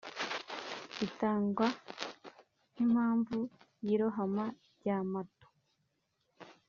itangwa 1.05 1.67
nk’impamvu 2.71 3.37
y’irohama 3.85 4.45
ry’amato 4.77 5.47